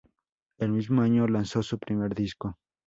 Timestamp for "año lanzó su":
1.03-1.77